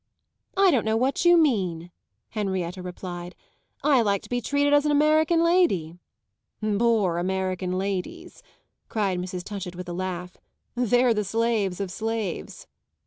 [0.57, 1.91] '""I don't know what you mean,"
[2.29, 3.35] Henrietta replied.
[3.83, 5.99] "I like to be treated as an American lady."
[6.59, 8.41] "Poor American ladies!"
[8.89, 9.43] cried Mrs.
[9.43, 10.37] Touchett with a laugh.
[10.73, 12.65] "They're the slaves of slaves."